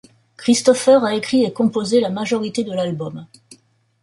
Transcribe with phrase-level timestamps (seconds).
[0.35, 3.27] Christopher a écrit et composé la majorité de l’album.